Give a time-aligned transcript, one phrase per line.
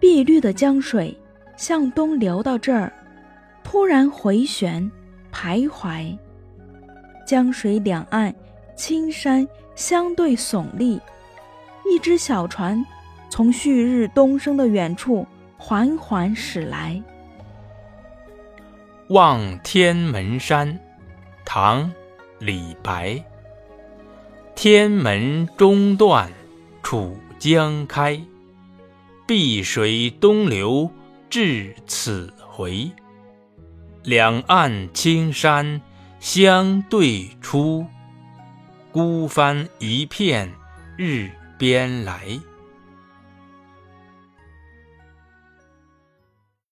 [0.00, 1.16] 碧绿的江水
[1.56, 2.92] 向东流到这儿，
[3.62, 4.90] 突然回旋。
[5.32, 6.18] 徘徊，
[7.24, 8.34] 江水两岸，
[8.74, 9.46] 青山
[9.76, 11.00] 相对耸立，
[11.86, 12.84] 一只小船
[13.28, 15.24] 从旭日东升的远处
[15.56, 17.00] 缓缓驶来。
[19.10, 20.76] 望天门山，
[21.44, 21.84] 唐·
[22.40, 23.22] 李白。
[24.56, 26.28] 天门中断
[26.82, 28.20] 楚江开，
[29.30, 30.90] 碧水东流
[31.28, 32.90] 至此回。
[34.02, 35.80] 两岸青山
[36.18, 37.86] 相对出，
[38.90, 40.50] 孤帆一片
[40.96, 42.40] 日边来。